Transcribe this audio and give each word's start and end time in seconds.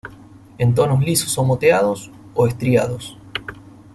En 0.57 0.73
tonos 0.73 0.99
lisos 1.01 1.37
o 1.37 1.43
moteados, 1.43 2.09
o 2.33 2.47
estriados. 2.47 3.19